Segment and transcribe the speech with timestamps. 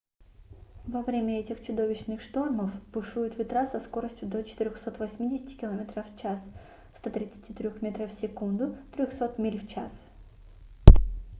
[0.87, 6.41] во время этих чудовищных штормов бушуют ветра со скоростью до 480 км/ч
[6.97, 9.91] 133 м/с; 300 миль в час